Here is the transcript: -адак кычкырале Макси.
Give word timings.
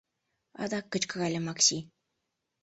-адак 0.61 0.85
кычкырале 0.91 1.39
Макси. 1.47 1.77